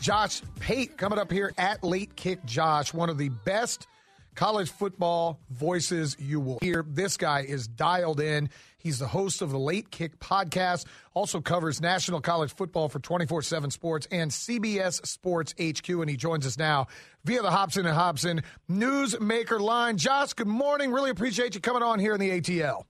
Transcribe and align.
Josh 0.00 0.42
Pate 0.60 0.96
coming 0.96 1.18
up 1.18 1.30
here 1.30 1.52
at 1.58 1.82
Late 1.82 2.14
Kick 2.16 2.44
Josh, 2.44 2.94
one 2.94 3.10
of 3.10 3.18
the 3.18 3.30
best 3.30 3.86
college 4.34 4.70
football 4.70 5.40
voices 5.50 6.16
you 6.20 6.38
will 6.38 6.60
hear. 6.62 6.84
This 6.88 7.16
guy 7.16 7.40
is 7.40 7.66
dialed 7.66 8.20
in. 8.20 8.50
He's 8.78 9.00
the 9.00 9.08
host 9.08 9.42
of 9.42 9.50
the 9.50 9.58
Late 9.58 9.90
Kick 9.90 10.20
podcast, 10.20 10.86
also 11.12 11.40
covers 11.40 11.80
national 11.80 12.20
college 12.20 12.54
football 12.54 12.88
for 12.88 13.00
24 13.00 13.42
7 13.42 13.70
Sports 13.72 14.06
and 14.12 14.30
CBS 14.30 15.04
Sports 15.04 15.52
HQ. 15.60 15.88
And 15.88 16.08
he 16.08 16.16
joins 16.16 16.46
us 16.46 16.56
now 16.56 16.86
via 17.24 17.42
the 17.42 17.50
Hobson 17.50 17.84
and 17.84 17.96
Hobson 17.96 18.42
Newsmaker 18.70 19.58
line. 19.58 19.96
Josh, 19.96 20.34
good 20.34 20.46
morning. 20.46 20.92
Really 20.92 21.10
appreciate 21.10 21.56
you 21.56 21.60
coming 21.60 21.82
on 21.82 21.98
here 21.98 22.14
in 22.14 22.20
the 22.20 22.40
ATL. 22.40 22.84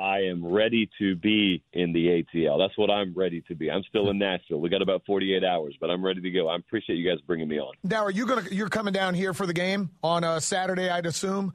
I 0.00 0.20
am 0.22 0.44
ready 0.44 0.88
to 0.98 1.14
be 1.14 1.62
in 1.74 1.92
the 1.92 2.24
ATL. 2.34 2.58
That's 2.58 2.76
what 2.78 2.90
I'm 2.90 3.12
ready 3.14 3.42
to 3.42 3.54
be. 3.54 3.70
I'm 3.70 3.82
still 3.88 4.08
in 4.08 4.18
Nashville. 4.18 4.58
We 4.58 4.70
got 4.70 4.80
about 4.80 5.02
48 5.06 5.44
hours, 5.44 5.76
but 5.78 5.90
I'm 5.90 6.02
ready 6.02 6.22
to 6.22 6.30
go. 6.30 6.48
I 6.48 6.56
appreciate 6.56 6.96
you 6.96 7.08
guys 7.08 7.20
bringing 7.26 7.48
me 7.48 7.60
on. 7.60 7.74
Now, 7.84 8.04
are 8.04 8.10
you 8.10 8.26
going 8.26 8.44
to 8.44 8.54
you're 8.54 8.70
coming 8.70 8.94
down 8.94 9.14
here 9.14 9.34
for 9.34 9.46
the 9.46 9.52
game 9.52 9.90
on 10.02 10.24
a 10.24 10.40
Saturday, 10.40 10.88
I'd 10.88 11.04
assume? 11.04 11.52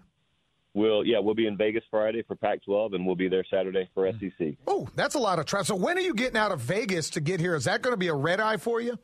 We'll 0.76 1.06
yeah, 1.06 1.20
we'll 1.20 1.34
be 1.34 1.48
in 1.48 1.58
Vegas 1.58 1.84
Friday 1.90 2.22
for 2.22 2.36
Pac-12, 2.36 2.94
and 2.94 3.06
we'll 3.06 3.16
be 3.16 3.30
there 3.30 3.46
Saturday 3.50 3.90
for 3.94 4.04
mm. 4.04 4.20
SEC. 4.38 4.56
Oh, 4.68 4.88
that's 4.96 5.16
a 5.16 5.20
lot 5.20 5.40
of 5.40 5.46
travel. 5.46 5.66
So 5.66 5.76
when 5.76 5.98
are 5.98 6.02
you 6.02 6.14
getting 6.14 6.38
out 6.38 6.52
of 6.52 6.60
Vegas 6.60 7.10
to 7.12 7.22
get 7.22 7.40
here? 7.40 7.56
Is 7.56 7.64
that 7.64 7.82
going 7.82 7.94
to 7.94 7.98
be 7.98 8.10
a 8.10 8.14
red 8.14 8.40
eye 8.40 8.58
for 8.58 8.80
you? 8.80 9.00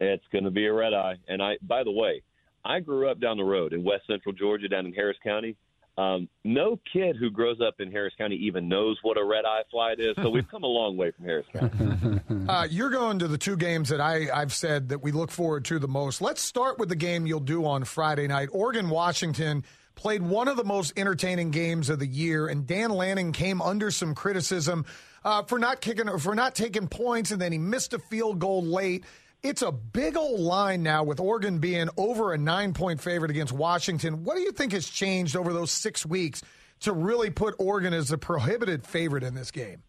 It's 0.00 0.24
going 0.30 0.44
to 0.44 0.50
be 0.50 0.66
a 0.66 0.72
red 0.72 0.94
eye. 0.94 1.16
And 1.26 1.42
I, 1.42 1.56
by 1.62 1.82
the 1.82 1.90
way, 1.90 2.22
I 2.64 2.78
grew 2.80 3.10
up 3.10 3.20
down 3.20 3.38
the 3.38 3.44
road 3.44 3.72
in 3.72 3.82
West 3.82 4.06
Central 4.06 4.32
Georgia, 4.32 4.68
down 4.68 4.86
in 4.86 4.92
Harris 4.92 5.16
County. 5.24 5.56
Um, 5.98 6.28
no 6.44 6.78
kid 6.92 7.16
who 7.16 7.28
grows 7.28 7.60
up 7.60 7.80
in 7.80 7.90
Harris 7.90 8.14
County 8.16 8.36
even 8.36 8.68
knows 8.68 8.96
what 9.02 9.18
a 9.18 9.24
red 9.24 9.44
eye 9.44 9.62
flight 9.68 9.98
is. 9.98 10.14
So 10.22 10.30
we've 10.30 10.48
come 10.48 10.62
a 10.62 10.68
long 10.68 10.96
way 10.96 11.10
from 11.10 11.24
Harris 11.24 11.46
County. 11.52 12.20
uh, 12.48 12.68
you're 12.70 12.90
going 12.90 13.18
to 13.18 13.26
the 13.26 13.36
two 13.36 13.56
games 13.56 13.88
that 13.88 14.00
I, 14.00 14.28
I've 14.32 14.52
said 14.52 14.90
that 14.90 15.02
we 15.02 15.10
look 15.10 15.32
forward 15.32 15.64
to 15.66 15.80
the 15.80 15.88
most. 15.88 16.20
Let's 16.20 16.40
start 16.40 16.78
with 16.78 16.88
the 16.88 16.96
game 16.96 17.26
you'll 17.26 17.40
do 17.40 17.66
on 17.66 17.82
Friday 17.82 18.28
night. 18.28 18.48
Oregon 18.52 18.90
Washington 18.90 19.64
played 19.96 20.22
one 20.22 20.46
of 20.46 20.56
the 20.56 20.62
most 20.62 20.92
entertaining 20.96 21.50
games 21.50 21.90
of 21.90 21.98
the 21.98 22.06
year, 22.06 22.46
and 22.46 22.64
Dan 22.64 22.90
Lanning 22.90 23.32
came 23.32 23.60
under 23.60 23.90
some 23.90 24.14
criticism 24.14 24.86
uh, 25.24 25.42
for 25.42 25.58
not 25.58 25.80
kicking 25.80 26.16
for 26.18 26.36
not 26.36 26.54
taking 26.54 26.86
points, 26.86 27.32
and 27.32 27.42
then 27.42 27.50
he 27.50 27.58
missed 27.58 27.92
a 27.92 27.98
field 27.98 28.38
goal 28.38 28.62
late. 28.62 29.04
It's 29.42 29.62
a 29.62 29.70
big 29.70 30.16
old 30.16 30.40
line 30.40 30.82
now 30.82 31.04
with 31.04 31.20
Oregon 31.20 31.58
being 31.58 31.88
over 31.96 32.32
a 32.32 32.38
nine 32.38 32.74
point 32.74 33.00
favorite 33.00 33.30
against 33.30 33.52
Washington. 33.52 34.24
What 34.24 34.34
do 34.34 34.40
you 34.42 34.50
think 34.50 34.72
has 34.72 34.88
changed 34.88 35.36
over 35.36 35.52
those 35.52 35.70
six 35.70 36.04
weeks 36.04 36.42
to 36.80 36.92
really 36.92 37.30
put 37.30 37.54
Oregon 37.58 37.94
as 37.94 38.10
a 38.10 38.18
prohibited 38.18 38.84
favorite 38.84 39.22
in 39.22 39.34
this 39.34 39.52
game? 39.52 39.82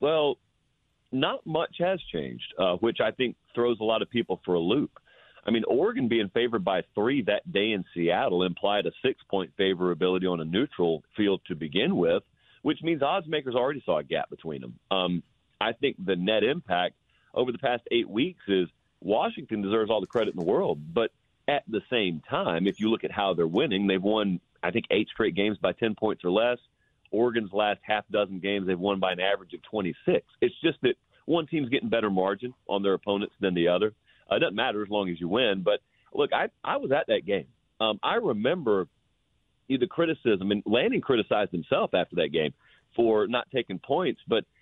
Well, 0.00 0.36
not 1.10 1.46
much 1.46 1.76
has 1.78 2.00
changed, 2.12 2.52
uh, 2.58 2.76
which 2.76 2.98
I 3.00 3.12
think 3.12 3.36
throws 3.54 3.78
a 3.80 3.84
lot 3.84 4.02
of 4.02 4.10
people 4.10 4.40
for 4.44 4.54
a 4.54 4.60
loop. 4.60 4.90
I 5.46 5.50
mean, 5.50 5.64
Oregon 5.66 6.08
being 6.08 6.28
favored 6.28 6.64
by 6.64 6.82
three 6.94 7.22
that 7.22 7.50
day 7.50 7.72
in 7.72 7.84
Seattle 7.94 8.42
implied 8.42 8.84
a 8.84 8.92
six 9.02 9.22
point 9.30 9.52
favorability 9.58 10.30
on 10.30 10.40
a 10.40 10.44
neutral 10.44 11.02
field 11.16 11.40
to 11.48 11.54
begin 11.54 11.96
with, 11.96 12.22
which 12.60 12.82
means 12.82 13.02
odds 13.02 13.26
makers 13.26 13.54
already 13.54 13.82
saw 13.86 13.98
a 13.98 14.04
gap 14.04 14.28
between 14.28 14.60
them. 14.60 14.78
Um, 14.90 15.22
I 15.62 15.72
think 15.72 15.96
the 16.04 16.16
net 16.16 16.44
impact 16.44 16.94
over 17.34 17.52
the 17.52 17.58
past 17.58 17.82
eight 17.90 18.08
weeks 18.08 18.42
is 18.46 18.68
Washington 19.04 19.62
deserves 19.62 19.90
all 19.90 20.00
the 20.00 20.06
credit 20.06 20.34
in 20.34 20.40
the 20.40 20.46
world. 20.46 20.78
But 20.94 21.10
at 21.48 21.64
the 21.68 21.80
same 21.90 22.22
time, 22.28 22.66
if 22.66 22.80
you 22.80 22.90
look 22.90 23.04
at 23.04 23.10
how 23.10 23.34
they're 23.34 23.46
winning, 23.46 23.86
they've 23.86 24.02
won, 24.02 24.40
I 24.62 24.70
think, 24.70 24.86
eight 24.90 25.08
straight 25.08 25.34
games 25.34 25.58
by 25.58 25.72
10 25.72 25.94
points 25.94 26.24
or 26.24 26.30
less. 26.30 26.58
Oregon's 27.10 27.52
last 27.52 27.80
half 27.82 28.04
dozen 28.10 28.38
games, 28.38 28.66
they've 28.66 28.78
won 28.78 28.98
by 28.98 29.12
an 29.12 29.20
average 29.20 29.52
of 29.52 29.62
26. 29.62 30.24
It's 30.40 30.54
just 30.62 30.78
that 30.82 30.94
one 31.26 31.46
team's 31.46 31.68
getting 31.68 31.90
better 31.90 32.10
margin 32.10 32.54
on 32.68 32.82
their 32.82 32.94
opponents 32.94 33.34
than 33.40 33.54
the 33.54 33.68
other. 33.68 33.92
Uh, 34.30 34.36
it 34.36 34.40
doesn't 34.40 34.54
matter 34.54 34.82
as 34.82 34.88
long 34.88 35.10
as 35.10 35.20
you 35.20 35.28
win. 35.28 35.62
But 35.62 35.80
look, 36.14 36.32
I, 36.32 36.48
I 36.64 36.76
was 36.78 36.90
at 36.90 37.08
that 37.08 37.26
game. 37.26 37.46
Um, 37.80 37.98
I 38.02 38.14
remember 38.14 38.88
the 39.68 39.86
criticism, 39.86 40.50
and 40.50 40.62
Lanning 40.66 41.00
criticized 41.00 41.50
himself 41.50 41.94
after 41.94 42.16
that 42.16 42.28
game 42.28 42.52
for 42.94 43.26
not 43.26 43.50
taking 43.50 43.78
points. 43.78 44.20
But– 44.26 44.44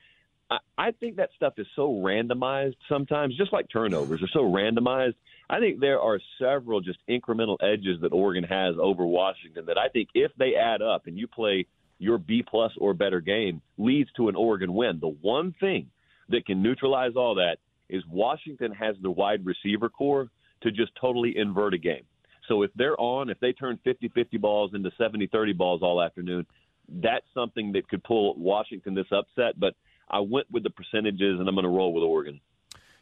I, 0.79 0.91
think 0.99 1.17
that 1.17 1.31
stuff 1.37 1.55
is 1.59 1.67
so 1.77 1.91
randomized 1.91 2.77
sometimes, 2.89 3.37
just 3.37 3.53
like 3.53 3.67
turnovers 3.73 4.23
are 4.23 4.29
so 4.33 4.41
randomized. 4.41 5.15
I 5.49 5.61
think 5.61 5.81
there 5.81 6.01
are 6.01 6.19
several 6.41 6.81
just 6.81 6.99
incremental 7.09 7.57
edges 7.63 8.01
that 8.03 8.13
Oregon 8.13 8.45
has 8.45 8.75
over 8.81 9.07
Washington 9.07 9.67
that 9.67 9.79
I 9.79 9.89
think 9.89 10.09
if 10.15 10.33
they 10.39 10.55
add 10.57 10.83
up 10.83 11.07
and 11.07 11.17
you 11.17 11.29
play 11.29 11.67
your 11.99 12.19
B 12.19 12.43
plus 12.49 12.73
or 12.79 12.95
better 12.95 13.21
game 13.21 13.61
leads 13.79 14.11
to 14.13 14.29
an 14.29 14.35
Oregon 14.35 14.73
win. 14.75 14.99
The 15.01 15.15
one 15.21 15.55
thing 15.61 15.89
that 16.31 16.47
can 16.47 16.63
neutralize 16.63 17.13
all 17.15 17.35
that 17.37 17.59
is 17.89 18.03
Washington 18.09 18.73
has 18.73 18.97
the 19.03 19.11
wide 19.11 19.45
receiver 19.45 19.89
corps 19.89 20.31
to 20.63 20.71
just 20.71 20.93
totally 21.01 21.37
invert 21.37 21.75
a 21.75 21.79
game. 21.79 22.05
So 22.49 22.63
if 22.63 22.71
they're 22.75 22.99
on, 22.99 23.31
if 23.31 23.39
they 23.39 23.53
turn 23.53 23.79
50-50 23.87 24.41
balls 24.41 24.73
into 24.75 24.91
70-30 24.99 25.57
balls 25.57 25.83
all 25.83 26.03
afternoon, 26.03 26.47
that's 26.89 27.27
something 27.35 27.73
that 27.73 27.89
could 27.89 28.03
pull 28.03 28.35
Washington 28.37 28.95
this 28.95 29.13
upset. 29.13 29.61
But– 29.61 29.75
I 30.11 30.21
went 30.21 30.51
with 30.51 30.63
the 30.63 30.71
percentages, 30.71 31.39
and 31.39 31.49
I'm 31.49 31.55
going 31.55 31.65
to 31.65 31.71
roll 31.71 31.93
with 31.93 32.03
Oregon. 32.03 32.41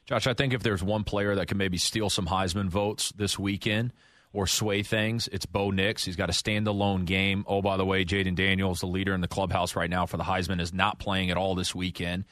Josh, 0.06 0.26
I 0.26 0.34
think 0.34 0.54
if 0.54 0.62
there's 0.62 0.82
one 0.82 1.04
player 1.04 1.34
that 1.34 1.48
can 1.48 1.58
maybe 1.58 1.76
steal 1.76 2.08
some 2.08 2.26
Heisman 2.26 2.69
votes 2.69 3.12
this 3.12 3.38
weekend 3.38 3.92
or 4.32 4.46
sway 4.46 4.82
things, 4.82 5.28
it's 5.32 5.47
Bo 5.47 5.70
Nix. 5.70 6.04
He's 6.04 6.16
got 6.16 6.30
a 6.30 6.32
standalone 6.32 7.04
game. 7.04 7.44
Oh, 7.47 7.60
by 7.60 7.76
the 7.76 7.84
way, 7.84 8.04
Jayden 8.04 8.34
Daniels, 8.34 8.80
the 8.80 8.86
leader 8.86 9.14
in 9.14 9.20
the 9.20 9.28
clubhouse 9.28 9.76
right 9.76 9.91
now 9.91 10.06
for 10.06 10.16
the 10.16 10.24
Heisman, 10.24 10.60
is 10.60 10.72
not 10.72 10.98
playing 10.98 11.30
at 11.30 11.36
all 11.36 11.54
this 11.54 11.74
weekend. 11.74 12.24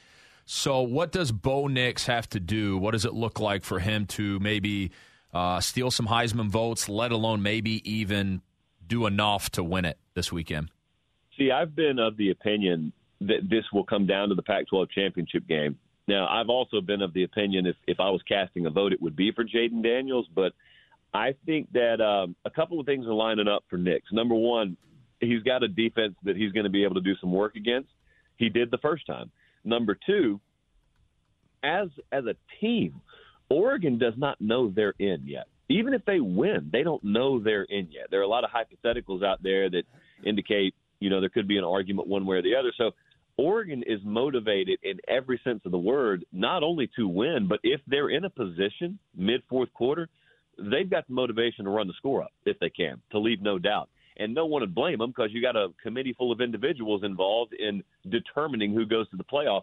So, 0.45 0.81
what 0.81 1.11
does 1.11 1.31
Bo 1.31 1.67
Nix 1.67 2.05
have 2.05 2.29
to 2.29 2.39
do? 2.39 2.77
What 2.77 2.91
does 2.91 3.05
it 3.05 3.13
look 3.13 3.39
like 3.39 3.63
for 3.63 3.79
him 3.79 4.05
to 4.07 4.39
maybe 4.39 4.91
uh, 5.33 5.59
steal 5.59 5.91
some 5.91 6.07
Heisman 6.07 6.49
votes, 6.49 6.87
let 6.87 7.11
alone 7.11 7.43
maybe 7.43 7.87
even 7.91 8.41
do 8.87 9.05
enough 9.05 9.49
to 9.51 9.63
win 9.63 9.85
it 9.85 9.99
this 10.13 10.31
weekend? 10.31 10.71
See, 11.37 11.51
I've 11.51 11.75
been 11.75 11.99
of 11.99 12.17
the 12.17 12.31
opinion 12.31 12.93
that 13.21 13.49
this 13.49 13.63
will 13.73 13.83
come 13.83 14.05
down 14.05 14.29
to 14.29 14.35
the 14.35 14.41
Pac 14.41 14.67
12 14.67 14.89
championship 14.89 15.47
game. 15.47 15.77
Now, 16.07 16.27
I've 16.27 16.49
also 16.49 16.79
been 16.81 17.01
of 17.01 17.13
the 17.13 17.23
opinion 17.23 17.65
if, 17.65 17.75
if 17.85 17.99
I 17.99 18.09
was 18.09 18.21
casting 18.27 18.65
a 18.65 18.69
vote, 18.69 18.93
it 18.93 19.01
would 19.01 19.15
be 19.15 19.31
for 19.31 19.43
Jayden 19.43 19.83
Daniels, 19.83 20.27
but 20.33 20.53
I 21.13 21.35
think 21.45 21.71
that 21.73 22.01
um, 22.01 22.35
a 22.45 22.49
couple 22.49 22.79
of 22.79 22.85
things 22.85 23.05
are 23.05 23.13
lining 23.13 23.47
up 23.47 23.63
for 23.69 23.77
Nix. 23.77 24.05
Number 24.11 24.35
one, 24.35 24.77
he's 25.19 25.43
got 25.43 25.63
a 25.63 25.67
defense 25.67 26.15
that 26.23 26.37
he's 26.37 26.51
going 26.51 26.65
to 26.65 26.69
be 26.69 26.83
able 26.83 26.95
to 26.95 27.01
do 27.01 27.15
some 27.19 27.31
work 27.31 27.55
against. 27.55 27.89
He 28.37 28.49
did 28.49 28.71
the 28.71 28.77
first 28.77 29.05
time. 29.05 29.31
Number 29.63 29.97
two, 30.05 30.39
as 31.63 31.89
as 32.11 32.25
a 32.25 32.35
team, 32.61 33.01
Oregon 33.49 33.97
does 33.97 34.13
not 34.15 34.39
know 34.39 34.69
they're 34.69 34.93
in 34.99 35.23
yet. 35.25 35.47
Even 35.69 35.93
if 35.93 36.05
they 36.05 36.19
win, 36.19 36.69
they 36.71 36.83
don't 36.83 37.03
know 37.03 37.39
they're 37.39 37.63
in 37.63 37.89
yet. 37.91 38.07
There 38.09 38.19
are 38.19 38.23
a 38.23 38.27
lot 38.27 38.43
of 38.43 38.51
hypotheticals 38.51 39.23
out 39.23 39.43
there 39.43 39.69
that 39.69 39.83
indicate, 40.23 40.73
you 40.99 41.09
know, 41.09 41.19
there 41.19 41.29
could 41.29 41.47
be 41.47 41.57
an 41.57 41.63
argument 41.63 42.07
one 42.07 42.25
way 42.25 42.37
or 42.37 42.41
the 42.41 42.55
other. 42.55 42.71
So 42.77 42.91
Oregon 43.37 43.83
is 43.85 43.99
motivated 44.03 44.79
in 44.81 44.99
every 45.07 45.39
sense 45.43 45.61
of 45.65 45.71
the 45.71 45.77
word, 45.77 46.25
not 46.31 46.63
only 46.63 46.89
to 46.95 47.07
win, 47.07 47.47
but 47.47 47.59
if 47.63 47.79
they're 47.87 48.09
in 48.09 48.25
a 48.25 48.29
position 48.29 48.97
mid 49.15 49.43
fourth 49.47 49.71
quarter, 49.73 50.09
they've 50.57 50.89
got 50.89 51.07
the 51.07 51.13
motivation 51.13 51.65
to 51.65 51.71
run 51.71 51.87
the 51.87 51.93
score 51.97 52.23
up 52.23 52.31
if 52.45 52.57
they 52.59 52.69
can, 52.69 52.99
to 53.11 53.19
leave 53.19 53.41
no 53.41 53.59
doubt. 53.59 53.89
And 54.17 54.33
no 54.33 54.47
one 54.47 54.61
would 54.61 54.73
blame 54.73 54.97
them 54.97 55.11
because 55.11 55.29
you 55.31 55.43
got 55.43 55.55
a 55.55 55.67
committee 55.83 56.15
full 56.17 56.31
of 56.31 56.41
individuals 56.41 57.03
involved 57.03 57.53
in 57.53 57.83
determining 58.09 58.73
who 58.73 58.87
goes 58.87 59.07
to 59.11 59.17
the 59.17 59.23
playoff. 59.23 59.61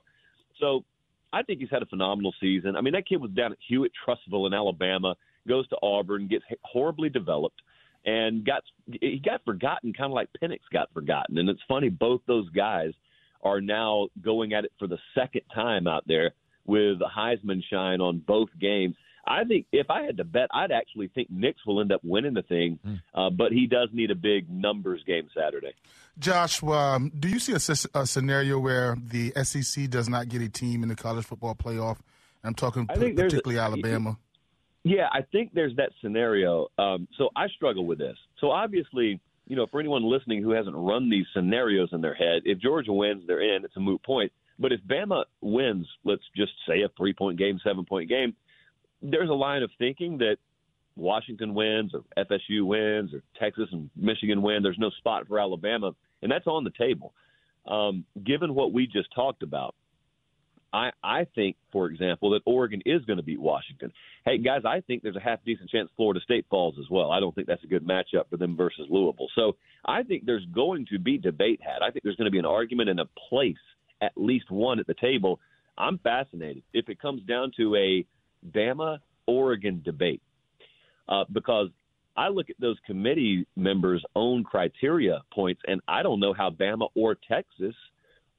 So 0.60 0.84
I 1.32 1.42
think 1.42 1.58
he's 1.58 1.70
had 1.70 1.82
a 1.82 1.86
phenomenal 1.86 2.32
season. 2.40 2.76
I 2.76 2.80
mean, 2.80 2.92
that 2.92 3.08
kid 3.08 3.20
was 3.20 3.32
down 3.32 3.50
at 3.50 3.58
Hewitt 3.66 3.90
Trussville 4.06 4.46
in 4.46 4.54
Alabama, 4.54 5.16
goes 5.48 5.66
to 5.70 5.76
Auburn, 5.82 6.28
gets 6.28 6.44
horribly 6.62 7.08
developed, 7.08 7.60
and 8.06 8.44
got 8.44 8.62
he 9.00 9.20
got 9.24 9.44
forgotten, 9.44 9.92
kind 9.92 10.12
of 10.12 10.14
like 10.14 10.28
Penix 10.40 10.60
got 10.72 10.92
forgotten. 10.94 11.38
And 11.38 11.48
it's 11.48 11.62
funny, 11.66 11.88
both 11.88 12.20
those 12.28 12.48
guys– 12.50 12.92
are 13.44 13.60
now 13.60 14.08
going 14.20 14.52
at 14.52 14.64
it 14.64 14.72
for 14.78 14.86
the 14.86 14.98
second 15.14 15.42
time 15.54 15.86
out 15.86 16.04
there 16.06 16.32
with 16.66 16.98
Heisman 17.00 17.62
shine 17.70 18.00
on 18.00 18.22
both 18.26 18.48
games. 18.60 18.96
I 19.26 19.44
think 19.44 19.66
if 19.72 19.90
I 19.90 20.02
had 20.02 20.18
to 20.18 20.24
bet, 20.24 20.48
I'd 20.52 20.72
actually 20.72 21.08
think 21.08 21.28
Nix 21.30 21.64
will 21.66 21.80
end 21.80 21.92
up 21.92 22.00
winning 22.04 22.34
the 22.34 22.42
thing, 22.42 22.78
mm. 22.86 23.00
uh, 23.14 23.30
but 23.30 23.52
he 23.52 23.66
does 23.66 23.88
need 23.92 24.10
a 24.10 24.14
big 24.14 24.50
numbers 24.50 25.02
game 25.06 25.28
Saturday. 25.34 25.72
Josh, 26.18 26.62
um, 26.62 27.10
do 27.18 27.28
you 27.28 27.38
see 27.38 27.52
a, 27.52 27.98
a, 27.98 28.06
scenario 28.06 28.58
where 28.58 28.96
the 29.02 29.32
SEC 29.42 29.88
does 29.88 30.08
not 30.08 30.28
get 30.28 30.42
a 30.42 30.48
team 30.48 30.82
in 30.82 30.88
the 30.88 30.94
college 30.94 31.24
football 31.24 31.54
playoff? 31.54 31.98
I'm 32.44 32.54
talking 32.54 32.86
p- 32.86 33.12
particularly 33.12 33.58
Alabama. 33.58 34.18
Yeah, 34.84 35.08
I 35.10 35.22
think 35.32 35.54
there's 35.54 35.74
that 35.76 35.90
scenario. 36.02 36.68
Um, 36.78 37.08
so 37.16 37.30
I 37.34 37.48
struggle 37.48 37.86
with 37.86 37.98
this. 37.98 38.16
So 38.38 38.50
obviously, 38.50 39.18
you 39.46 39.56
know, 39.56 39.66
for 39.70 39.80
anyone 39.80 40.02
listening 40.02 40.42
who 40.42 40.50
hasn't 40.50 40.76
run 40.76 41.10
these 41.10 41.26
scenarios 41.34 41.90
in 41.92 42.00
their 42.00 42.14
head, 42.14 42.42
if 42.44 42.58
Georgia 42.58 42.92
wins, 42.92 43.24
they're 43.26 43.56
in. 43.56 43.64
It's 43.64 43.76
a 43.76 43.80
moot 43.80 44.02
point. 44.02 44.32
But 44.58 44.72
if 44.72 44.80
Bama 44.82 45.24
wins, 45.40 45.86
let's 46.04 46.22
just 46.36 46.52
say 46.66 46.82
a 46.82 46.88
three 46.96 47.12
point 47.12 47.38
game, 47.38 47.58
seven 47.64 47.84
point 47.84 48.08
game, 48.08 48.34
there's 49.02 49.28
a 49.28 49.34
line 49.34 49.62
of 49.62 49.70
thinking 49.78 50.18
that 50.18 50.36
Washington 50.96 51.54
wins 51.54 51.92
or 51.92 52.04
FSU 52.16 52.64
wins 52.64 53.12
or 53.12 53.22
Texas 53.38 53.68
and 53.72 53.90
Michigan 53.96 54.42
win. 54.42 54.62
There's 54.62 54.78
no 54.78 54.90
spot 54.90 55.26
for 55.26 55.38
Alabama, 55.38 55.92
and 56.22 56.30
that's 56.30 56.46
on 56.46 56.64
the 56.64 56.70
table. 56.70 57.14
Um, 57.66 58.04
given 58.24 58.54
what 58.54 58.72
we 58.72 58.86
just 58.86 59.08
talked 59.14 59.42
about, 59.42 59.74
I, 60.74 60.90
I 61.04 61.26
think, 61.36 61.56
for 61.70 61.86
example, 61.86 62.30
that 62.30 62.40
Oregon 62.44 62.82
is 62.84 63.04
going 63.04 63.18
to 63.18 63.22
beat 63.22 63.40
Washington. 63.40 63.92
Hey, 64.24 64.38
guys, 64.38 64.62
I 64.66 64.80
think 64.80 65.04
there's 65.04 65.14
a 65.14 65.20
half 65.20 65.38
decent 65.44 65.70
chance 65.70 65.88
Florida 65.96 66.20
State 66.20 66.46
falls 66.50 66.74
as 66.80 66.90
well. 66.90 67.12
I 67.12 67.20
don't 67.20 67.32
think 67.32 67.46
that's 67.46 67.62
a 67.62 67.68
good 67.68 67.86
matchup 67.86 68.28
for 68.28 68.36
them 68.36 68.56
versus 68.56 68.86
Louisville. 68.90 69.28
So 69.36 69.54
I 69.84 70.02
think 70.02 70.26
there's 70.26 70.44
going 70.46 70.86
to 70.90 70.98
be 70.98 71.16
debate 71.16 71.60
had. 71.62 71.80
I 71.80 71.92
think 71.92 72.02
there's 72.02 72.16
going 72.16 72.26
to 72.26 72.32
be 72.32 72.40
an 72.40 72.44
argument 72.44 72.90
and 72.90 72.98
a 72.98 73.06
place, 73.28 73.54
at 74.02 74.10
least 74.16 74.50
one 74.50 74.80
at 74.80 74.88
the 74.88 74.94
table. 75.00 75.38
I'm 75.78 75.98
fascinated 75.98 76.64
if 76.72 76.88
it 76.88 77.00
comes 77.00 77.22
down 77.22 77.52
to 77.56 77.76
a 77.76 78.04
Bama 78.50 78.98
Oregon 79.28 79.80
debate 79.84 80.22
uh, 81.08 81.24
because 81.32 81.68
I 82.16 82.28
look 82.28 82.50
at 82.50 82.56
those 82.60 82.78
committee 82.84 83.46
members' 83.54 84.04
own 84.16 84.42
criteria 84.42 85.22
points, 85.32 85.62
and 85.68 85.80
I 85.86 86.02
don't 86.02 86.18
know 86.18 86.34
how 86.34 86.50
Bama 86.50 86.88
or 86.96 87.14
Texas 87.14 87.76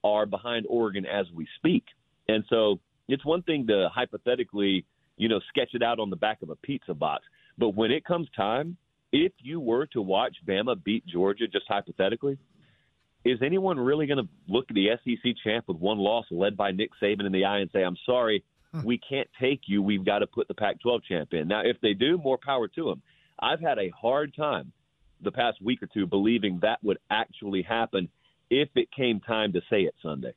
are 0.03 0.25
behind 0.25 0.65
Oregon 0.69 1.05
as 1.05 1.27
we 1.33 1.47
speak. 1.55 1.85
And 2.27 2.43
so 2.49 2.79
it's 3.07 3.25
one 3.25 3.43
thing 3.43 3.67
to 3.67 3.89
hypothetically, 3.93 4.85
you 5.17 5.29
know, 5.29 5.39
sketch 5.49 5.69
it 5.73 5.83
out 5.83 5.99
on 5.99 6.09
the 6.09 6.15
back 6.15 6.41
of 6.41 6.49
a 6.49 6.55
pizza 6.55 6.93
box, 6.93 7.23
but 7.57 7.69
when 7.69 7.91
it 7.91 8.05
comes 8.05 8.27
time, 8.35 8.77
if 9.11 9.31
you 9.39 9.59
were 9.59 9.85
to 9.87 10.01
watch 10.01 10.35
Bama 10.45 10.81
beat 10.83 11.05
Georgia, 11.05 11.47
just 11.47 11.65
hypothetically, 11.67 12.37
is 13.23 13.39
anyone 13.41 13.79
really 13.79 14.07
going 14.07 14.17
to 14.17 14.27
look 14.47 14.65
at 14.69 14.75
the 14.75 14.89
SEC 15.03 15.33
champ 15.43 15.65
with 15.67 15.77
one 15.77 15.97
loss, 15.97 16.25
led 16.29 16.57
by 16.57 16.71
Nick 16.71 16.89
Saban 17.01 17.25
in 17.25 17.31
the 17.31 17.45
eye, 17.45 17.59
and 17.59 17.69
say, 17.71 17.83
"I'm 17.83 17.97
sorry, 18.05 18.43
we 18.83 18.97
can't 18.97 19.29
take 19.39 19.61
you. 19.67 19.81
We've 19.81 20.05
got 20.05 20.19
to 20.19 20.27
put 20.27 20.47
the 20.47 20.53
Pac-12 20.53 21.03
champ 21.07 21.33
in. 21.33 21.47
Now, 21.47 21.61
if 21.63 21.79
they 21.81 21.93
do, 21.93 22.17
more 22.17 22.37
power 22.37 22.67
to 22.67 22.85
them. 22.85 23.01
I've 23.39 23.61
had 23.61 23.79
a 23.79 23.89
hard 23.89 24.35
time 24.35 24.71
the 25.21 25.31
past 25.31 25.61
week 25.61 25.81
or 25.81 25.87
two 25.87 26.05
believing 26.05 26.59
that 26.61 26.83
would 26.83 26.97
actually 27.09 27.61
happen 27.61 28.09
if 28.49 28.69
it 28.75 28.91
came 28.91 29.19
time 29.21 29.53
to 29.53 29.61
say 29.69 29.81
it 29.81 29.95
Sunday. 30.01 30.33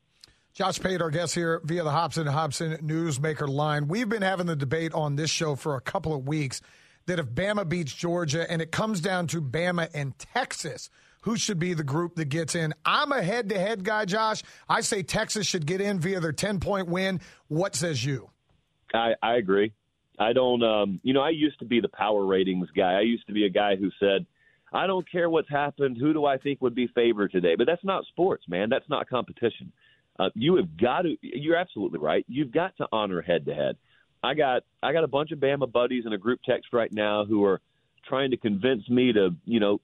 Josh 0.59 0.81
Pate, 0.81 1.01
our 1.01 1.11
guest 1.11 1.37
here 1.37 1.61
via 1.63 1.85
the 1.85 1.93
Hobson 1.93 2.27
Hobson 2.27 2.79
Newsmaker 2.79 3.49
line. 3.49 3.87
We've 3.87 4.09
been 4.09 4.23
having 4.23 4.47
the 4.47 4.57
debate 4.57 4.93
on 4.93 5.15
this 5.15 5.31
show 5.31 5.55
for 5.55 5.77
a 5.77 5.81
couple 5.81 6.13
of 6.13 6.27
weeks 6.27 6.61
that 7.07 7.21
if 7.21 7.27
Bama 7.27 7.69
beats 7.69 7.95
Georgia 7.95 8.45
and 8.51 8.61
it 8.61 8.73
comes 8.73 9.01
down 9.01 9.29
to 9.29 9.41
Bama 9.41 9.89
and 9.95 10.19
Texas, 10.19 10.91
who 11.21 11.37
should 11.37 11.61
be 11.61 11.75
the 11.75 11.85
group 11.85 12.17
that 12.17 12.25
gets 12.25 12.57
in. 12.57 12.75
I'm 12.85 13.13
a 13.13 13.23
head 13.23 13.51
to 13.51 13.57
head 13.57 13.85
guy, 13.85 14.05
Josh. 14.05 14.43
I 14.69 14.81
say 14.81 15.05
Texas 15.05 15.47
should 15.47 15.65
get 15.65 15.81
in 15.81 16.01
via 16.01 16.19
their 16.19 16.33
10 16.33 16.59
point 16.59 16.89
win. 16.89 17.21
What 17.47 17.77
says 17.77 18.05
you? 18.05 18.29
I, 18.93 19.13
I 19.23 19.37
agree. 19.37 19.73
I 20.19 20.33
don't, 20.33 20.65
um, 20.65 20.99
you 21.05 21.15
know, 21.15 21.23
I 21.23 21.31
used 21.31 21.61
to 21.61 21.67
be 21.67 21.81
the 21.81 21.87
power 21.87 22.27
ratings 22.27 22.67
guy. 22.77 22.95
I 22.95 23.03
used 23.03 23.29
to 23.29 23.33
be 23.33 23.47
a 23.47 23.49
guy 23.49 23.77
who 23.77 23.93
said, 24.01 24.27
I 24.73 24.89
don't 24.89 25.09
care 25.09 25.31
what's 25.31 25.49
happened. 25.49 25.99
Who 26.01 26.13
do 26.13 26.25
I 26.25 26.37
think 26.37 26.61
would 26.63 26.75
be 26.75 26.89
favored 26.89 27.31
today? 27.31 27.55
But 27.57 27.69
that's 27.69 27.85
not 27.85 28.07
sports, 28.07 28.43
man. 28.49 28.69
That's 28.69 28.89
not 28.89 29.09
competition. 29.09 29.73
Uh, 30.19 30.31
you 30.35 30.57
have 30.57 30.77
got 30.77 31.03
to. 31.03 31.17
You're 31.23 31.57
absolutely 31.57 32.01
right. 32.01 32.25
You've 32.29 32.53
got 32.53 32.77
to 32.79 32.89
honor 32.93 33.23
head 33.23 33.47
to 33.47 33.55
head. 33.55 33.77
I 34.23 34.35
got 34.35 34.65
I 34.83 34.93
got 34.93 35.05
a 35.05 35.09
bunch 35.09 35.31
of 35.31 35.39
Bama 35.39 35.71
buddies 35.71 36.05
in 36.07 36.13
a 36.13 36.19
group 36.19 36.41
text 36.45 36.73
right 36.73 36.93
now 36.93 37.25
who 37.25 37.45
are 37.45 37.61
trying 38.09 38.31
to 38.33 38.37
convince 38.37 38.89
me 38.89 39.13
to 39.13 39.31
you 39.45 39.61
know 39.61 39.81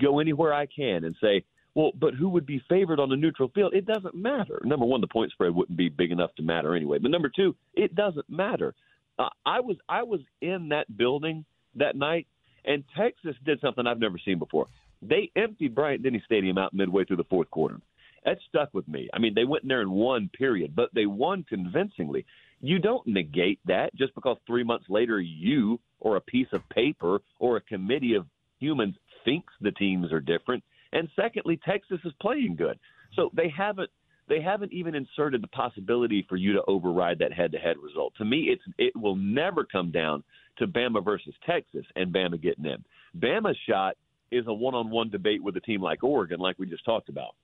go 0.00 0.20
anywhere 0.20 0.52
I 0.52 0.66
can 0.66 1.04
and 1.04 1.16
say, 1.20 1.44
well, 1.74 1.92
but 1.98 2.14
who 2.14 2.28
would 2.30 2.44
be 2.44 2.62
favored 2.68 3.00
on 3.00 3.12
a 3.12 3.16
neutral 3.16 3.50
field? 3.54 3.72
It 3.74 3.86
doesn't 3.86 4.14
matter. 4.14 4.60
Number 4.64 4.84
one, 4.84 5.00
the 5.00 5.06
point 5.06 5.32
spread 5.32 5.54
wouldn't 5.54 5.78
be 5.78 5.88
big 5.88 6.10
enough 6.10 6.34
to 6.36 6.42
matter 6.42 6.74
anyway. 6.74 6.98
But 6.98 7.10
number 7.10 7.30
two, 7.34 7.54
it 7.74 7.94
doesn't 7.94 8.28
matter. 8.28 8.74
Uh, 9.18 9.28
I 9.46 9.60
was 9.60 9.76
I 9.88 10.02
was 10.02 10.20
in 10.40 10.68
that 10.70 10.94
building 10.94 11.44
that 11.76 11.96
night, 11.96 12.26
and 12.64 12.84
Texas 12.96 13.36
did 13.44 13.60
something 13.60 13.86
I've 13.86 14.00
never 14.00 14.18
seen 14.22 14.38
before. 14.38 14.66
They 15.00 15.30
emptied 15.36 15.74
Bryant 15.74 16.02
Denny 16.02 16.22
Stadium 16.24 16.58
out 16.58 16.74
midway 16.74 17.04
through 17.04 17.16
the 17.16 17.24
fourth 17.24 17.50
quarter. 17.50 17.80
That 18.24 18.38
stuck 18.48 18.74
with 18.74 18.88
me. 18.88 19.08
I 19.12 19.18
mean, 19.18 19.34
they 19.34 19.44
went 19.44 19.62
in 19.62 19.68
there 19.68 19.80
and 19.80 19.90
won, 19.90 20.30
period, 20.36 20.74
but 20.74 20.90
they 20.94 21.06
won 21.06 21.44
convincingly. 21.48 22.26
You 22.60 22.78
don't 22.78 23.06
negate 23.06 23.60
that 23.66 23.94
just 23.94 24.14
because 24.14 24.36
three 24.46 24.64
months 24.64 24.86
later 24.88 25.20
you 25.20 25.80
or 26.00 26.16
a 26.16 26.20
piece 26.20 26.48
of 26.52 26.68
paper 26.70 27.20
or 27.38 27.56
a 27.56 27.60
committee 27.60 28.14
of 28.14 28.26
humans 28.58 28.96
thinks 29.24 29.52
the 29.60 29.70
teams 29.72 30.12
are 30.12 30.20
different. 30.20 30.64
And 30.92 31.08
secondly, 31.14 31.60
Texas 31.64 32.00
is 32.04 32.12
playing 32.20 32.56
good. 32.56 32.78
So 33.14 33.30
they 33.34 33.48
haven't 33.56 33.90
they 34.28 34.42
haven't 34.42 34.72
even 34.74 34.94
inserted 34.94 35.42
the 35.42 35.48
possibility 35.48 36.26
for 36.28 36.36
you 36.36 36.52
to 36.52 36.62
override 36.68 37.18
that 37.18 37.32
head-to-head 37.32 37.76
result. 37.82 38.12
To 38.18 38.24
me, 38.24 38.50
it's 38.50 38.62
it 38.76 38.94
will 38.94 39.16
never 39.16 39.64
come 39.64 39.90
down 39.90 40.22
to 40.58 40.66
Bama 40.66 41.02
versus 41.02 41.34
Texas 41.46 41.86
and 41.96 42.12
Bama 42.12 42.40
getting 42.40 42.66
in. 42.66 42.84
Bama's 43.18 43.56
shot 43.66 43.96
is 44.30 44.44
a 44.46 44.52
one-on-one 44.52 45.08
debate 45.10 45.42
with 45.42 45.56
a 45.56 45.60
team 45.60 45.80
like 45.80 46.04
Oregon, 46.04 46.40
like 46.40 46.58
we 46.58 46.66
just 46.66 46.84
talked 46.84 47.08
about. 47.08 47.34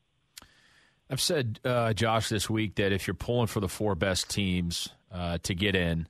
I've 1.10 1.20
said, 1.20 1.60
uh, 1.64 1.92
Josh, 1.92 2.28
this 2.28 2.48
week 2.48 2.76
that 2.76 2.92
if 2.92 3.06
you're 3.06 3.14
pulling 3.14 3.46
for 3.46 3.60
the 3.60 3.68
four 3.68 3.94
best 3.94 4.30
teams 4.30 4.88
uh, 5.12 5.38
to 5.42 5.54
get 5.54 5.74
in, 5.74 6.08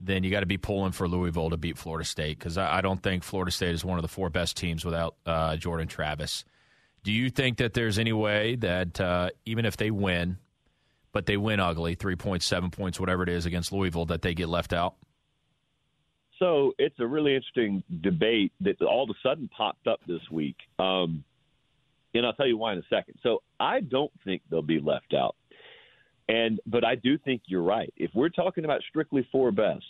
then 0.00 0.24
you 0.24 0.30
got 0.30 0.40
to 0.40 0.46
be 0.46 0.58
pulling 0.58 0.92
for 0.92 1.06
Louisville 1.06 1.50
to 1.50 1.56
beat 1.56 1.78
Florida 1.78 2.04
State 2.04 2.38
because 2.38 2.58
I, 2.58 2.78
I, 2.78 2.80
don't 2.80 3.00
think 3.02 3.22
Florida 3.22 3.52
State 3.52 3.74
is 3.74 3.84
one 3.84 3.98
of 3.98 4.02
the 4.02 4.08
four 4.08 4.30
best 4.30 4.56
teams 4.56 4.84
without 4.84 5.14
uh, 5.24 5.56
Jordan 5.56 5.86
Travis. 5.86 6.44
Do 7.04 7.12
you 7.12 7.30
think 7.30 7.58
that 7.58 7.74
there's 7.74 7.98
any 7.98 8.12
way 8.12 8.56
that 8.56 9.00
uh, 9.00 9.30
even 9.46 9.64
if 9.64 9.76
they 9.76 9.90
win, 9.90 10.38
but 11.12 11.26
they 11.26 11.36
win 11.36 11.60
ugly, 11.60 11.94
three 11.94 12.16
points, 12.16 12.46
seven 12.46 12.70
points, 12.70 12.98
whatever 12.98 13.22
it 13.22 13.28
is 13.28 13.46
against 13.46 13.72
Louisville, 13.72 14.06
that 14.06 14.22
they 14.22 14.34
get 14.34 14.48
left 14.48 14.72
out? 14.72 14.94
So 16.38 16.72
it's 16.78 16.98
a 16.98 17.06
really 17.06 17.36
interesting 17.36 17.84
debate 18.00 18.52
that 18.62 18.80
all 18.82 19.04
of 19.04 19.10
a 19.10 19.14
sudden 19.22 19.48
popped 19.56 19.86
up 19.86 20.00
this 20.08 20.22
week. 20.30 20.56
Um, 20.78 21.22
and 22.14 22.26
I'll 22.26 22.32
tell 22.32 22.46
you 22.46 22.56
why 22.56 22.72
in 22.72 22.78
a 22.78 22.82
second. 22.90 23.14
So 23.22 23.42
I 23.58 23.80
don't 23.80 24.12
think 24.24 24.42
they'll 24.50 24.62
be 24.62 24.80
left 24.80 25.14
out. 25.14 25.36
And 26.28 26.60
but 26.66 26.84
I 26.84 26.94
do 26.94 27.18
think 27.18 27.42
you're 27.46 27.62
right. 27.62 27.92
If 27.96 28.10
we're 28.14 28.28
talking 28.28 28.64
about 28.64 28.80
strictly 28.88 29.26
four 29.32 29.50
best, 29.50 29.84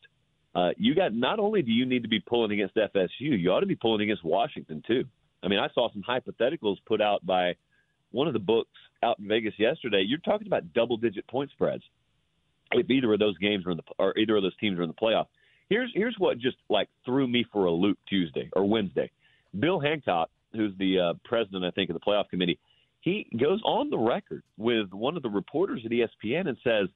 uh, 0.55 0.71
you 0.77 0.95
got 0.95 1.15
not 1.15 1.39
only 1.39 1.63
do 1.63 1.71
you 1.71 1.87
need 1.87 2.03
to 2.03 2.09
be 2.09 2.21
pulling 2.21 2.53
against 2.53 2.77
FSU, 2.77 3.09
you 3.21 3.51
ought 3.51 3.61
to 3.61 3.67
be 3.67 3.77
pulling 3.77 4.03
against 4.03 4.25
Washington 4.25 4.82
too. 4.87 5.05
I 5.43 5.49
mean, 5.49 5.58
I 5.58 5.69
saw 5.75 5.93
some 5.93 6.03
hypotheticals 6.03 6.77
put 6.87 7.01
out 7.01 7.25
by 7.25 7.56
one 8.13 8.27
of 8.27 8.32
the 8.32 8.39
books 8.39 8.70
out 9.03 9.19
in 9.19 9.27
Vegas 9.27 9.55
yesterday. 9.58 10.05
You're 10.06 10.19
talking 10.20 10.46
about 10.46 10.73
double-digit 10.73 11.27
point 11.27 11.51
spreads 11.51 11.82
if 12.73 12.89
either 12.91 13.13
of 13.13 13.19
those 13.19 13.37
games 13.39 13.67
are 13.67 13.70
in 13.70 13.77
the 13.77 13.82
or 13.99 14.17
either 14.19 14.37
of 14.37 14.43
those 14.43 14.56
teams 14.58 14.79
are 14.79 14.82
in 14.82 14.89
the 14.89 14.94
playoff. 14.94 15.27
Here's 15.69 15.91
here's 15.94 16.17
what 16.19 16.39
just 16.39 16.56
like 16.69 16.89
threw 17.05 17.27
me 17.27 17.44
for 17.53 17.67
a 17.67 17.73
loop 17.73 17.99
Tuesday 18.08 18.51
or 18.55 18.65
Wednesday. 18.69 19.11
Bill 19.58 19.81
Hancock, 19.81 20.31
who's 20.55 20.73
the 20.79 20.99
uh, 20.99 21.15
president, 21.25 21.65
I 21.65 21.71
think, 21.71 21.91
of 21.91 21.94
the 21.94 22.01
playoff 22.01 22.29
committee, 22.29 22.59
he 23.01 23.27
goes 23.39 23.61
on 23.65 23.91
the 23.91 23.99
record 23.99 24.43
with 24.56 24.93
one 24.93 25.17
of 25.17 25.23
the 25.23 25.31
reporters 25.31 25.82
at 25.85 25.91
ESPN 25.91 26.49
and 26.49 26.56
says, 26.63 26.89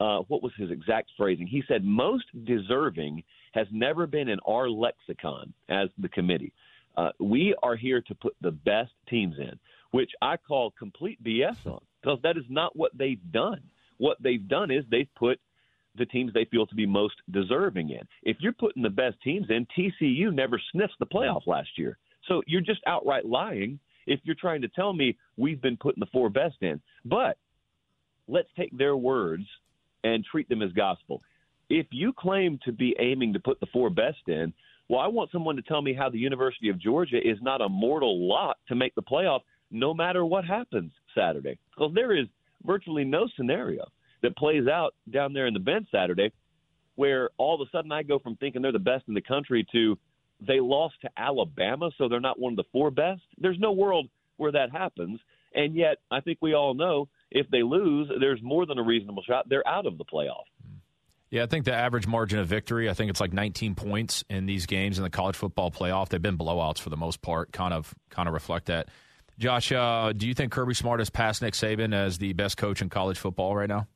uh, 0.00 0.18
what 0.28 0.42
was 0.42 0.52
his 0.56 0.70
exact 0.70 1.10
phrasing? 1.16 1.46
He 1.46 1.62
said, 1.68 1.84
most 1.84 2.24
deserving 2.44 3.22
has 3.52 3.66
never 3.70 4.06
been 4.06 4.28
in 4.28 4.38
our 4.46 4.68
lexicon 4.68 5.52
as 5.68 5.88
the 5.98 6.08
committee. 6.08 6.52
Uh, 6.96 7.10
we 7.20 7.54
are 7.62 7.76
here 7.76 8.00
to 8.02 8.14
put 8.14 8.34
the 8.40 8.50
best 8.50 8.92
teams 9.08 9.36
in, 9.38 9.58
which 9.92 10.10
I 10.20 10.36
call 10.36 10.72
complete 10.78 11.22
BS 11.22 11.56
on, 11.66 11.80
because 12.00 12.18
that 12.22 12.36
is 12.36 12.44
not 12.48 12.76
what 12.76 12.92
they've 12.96 13.20
done. 13.32 13.62
What 13.98 14.18
they've 14.20 14.46
done 14.48 14.70
is 14.70 14.84
they've 14.90 15.08
put 15.16 15.38
the 15.96 16.06
teams 16.06 16.32
they 16.32 16.46
feel 16.46 16.66
to 16.66 16.74
be 16.74 16.86
most 16.86 17.14
deserving 17.30 17.90
in. 17.90 18.00
If 18.22 18.38
you're 18.40 18.52
putting 18.52 18.82
the 18.82 18.90
best 18.90 19.16
teams 19.22 19.46
in, 19.50 19.66
TCU 19.76 20.32
never 20.32 20.60
sniffed 20.72 20.98
the 20.98 21.06
playoff 21.06 21.46
last 21.46 21.70
year. 21.76 21.98
So 22.28 22.42
you're 22.46 22.60
just 22.60 22.80
outright 22.86 23.26
lying 23.26 23.78
if 24.06 24.20
you're 24.24 24.36
trying 24.38 24.62
to 24.62 24.68
tell 24.68 24.92
me 24.92 25.16
we've 25.36 25.60
been 25.60 25.76
putting 25.76 26.00
the 26.00 26.06
four 26.12 26.28
best 26.30 26.56
in. 26.60 26.80
But 27.04 27.36
let's 28.28 28.48
take 28.56 28.76
their 28.76 28.96
words 28.96 29.44
and 30.04 30.24
treat 30.24 30.48
them 30.48 30.62
as 30.62 30.72
gospel. 30.72 31.22
If 31.68 31.86
you 31.90 32.12
claim 32.12 32.58
to 32.64 32.72
be 32.72 32.94
aiming 32.98 33.32
to 33.32 33.40
put 33.40 33.60
the 33.60 33.66
four 33.72 33.90
best 33.90 34.28
in, 34.28 34.52
well, 34.88 35.00
I 35.00 35.06
want 35.06 35.30
someone 35.30 35.56
to 35.56 35.62
tell 35.62 35.80
me 35.80 35.94
how 35.94 36.10
the 36.10 36.18
University 36.18 36.68
of 36.68 36.78
Georgia 36.78 37.16
is 37.16 37.38
not 37.40 37.62
a 37.62 37.68
mortal 37.68 38.28
lot 38.28 38.58
to 38.68 38.74
make 38.74 38.94
the 38.94 39.02
playoff 39.02 39.40
no 39.70 39.94
matter 39.94 40.24
what 40.24 40.44
happens 40.44 40.92
Saturday. 41.16 41.58
Because 41.74 41.92
there 41.94 42.16
is 42.16 42.26
virtually 42.64 43.04
no 43.04 43.26
scenario 43.36 43.84
that 44.22 44.36
plays 44.36 44.66
out 44.68 44.94
down 45.10 45.32
there 45.32 45.46
in 45.46 45.54
the 45.54 45.60
Benz 45.60 45.86
Saturday 45.90 46.30
where 46.96 47.30
all 47.38 47.54
of 47.54 47.66
a 47.66 47.70
sudden 47.70 47.90
I 47.90 48.02
go 48.02 48.18
from 48.18 48.36
thinking 48.36 48.60
they're 48.60 48.72
the 48.72 48.78
best 48.78 49.04
in 49.08 49.14
the 49.14 49.22
country 49.22 49.66
to 49.72 49.98
they 50.46 50.60
lost 50.60 50.94
to 51.02 51.10
Alabama, 51.16 51.90
so 51.98 52.08
they're 52.08 52.20
not 52.20 52.38
one 52.38 52.52
of 52.52 52.56
the 52.56 52.64
four 52.72 52.90
best. 52.90 53.22
There's 53.38 53.58
no 53.58 53.72
world 53.72 54.08
where 54.36 54.52
that 54.52 54.70
happens. 54.70 55.20
And 55.54 55.74
yet, 55.74 55.98
I 56.10 56.20
think 56.20 56.38
we 56.40 56.54
all 56.54 56.74
know 56.74 57.08
if 57.30 57.48
they 57.50 57.62
lose, 57.62 58.10
there's 58.20 58.42
more 58.42 58.66
than 58.66 58.78
a 58.78 58.82
reasonable 58.82 59.22
shot 59.22 59.48
they're 59.48 59.66
out 59.66 59.86
of 59.86 59.98
the 59.98 60.04
playoff. 60.04 60.44
Yeah, 61.30 61.44
I 61.44 61.46
think 61.46 61.64
the 61.64 61.72
average 61.72 62.06
margin 62.06 62.38
of 62.40 62.46
victory, 62.46 62.90
I 62.90 62.94
think 62.94 63.10
it's 63.10 63.20
like 63.20 63.32
19 63.32 63.74
points 63.74 64.22
in 64.28 64.44
these 64.44 64.66
games 64.66 64.98
in 64.98 65.04
the 65.04 65.10
college 65.10 65.34
football 65.34 65.70
playoff. 65.70 66.10
They've 66.10 66.20
been 66.20 66.36
blowouts 66.36 66.78
for 66.78 66.90
the 66.90 66.96
most 66.96 67.22
part, 67.22 67.52
kind 67.52 67.72
of 67.72 67.94
kind 68.10 68.28
of 68.28 68.34
reflect 68.34 68.66
that. 68.66 68.88
Josh, 69.38 69.72
uh, 69.72 70.12
do 70.14 70.28
you 70.28 70.34
think 70.34 70.52
Kirby 70.52 70.74
Smart 70.74 71.00
has 71.00 71.08
passed 71.08 71.40
Nick 71.40 71.54
Saban 71.54 71.94
as 71.94 72.18
the 72.18 72.34
best 72.34 72.58
coach 72.58 72.82
in 72.82 72.90
college 72.90 73.18
football 73.18 73.56
right 73.56 73.68
now? 73.68 73.86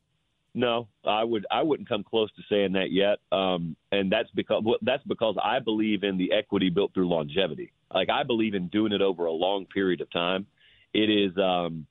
No, 0.57 0.87
I 1.05 1.23
would 1.23 1.45
I 1.51 1.61
wouldn't 1.61 1.87
come 1.87 2.03
close 2.03 2.31
to 2.33 2.41
saying 2.49 2.71
that 2.73 2.91
yet, 2.91 3.19
um, 3.31 3.75
and 3.91 4.11
that's 4.11 4.29
because 4.33 4.63
that's 4.81 5.03
because 5.03 5.35
I 5.41 5.59
believe 5.59 6.03
in 6.03 6.17
the 6.17 6.33
equity 6.33 6.71
built 6.71 6.95
through 6.95 7.07
longevity. 7.07 7.73
Like 7.93 8.09
I 8.09 8.23
believe 8.23 8.55
in 8.55 8.67
doing 8.69 8.91
it 8.91 9.03
over 9.03 9.27
a 9.27 9.31
long 9.31 9.67
period 9.67 10.01
of 10.01 10.11
time. 10.11 10.47
It 10.95 11.11
is 11.11 11.37
um, 11.37 11.85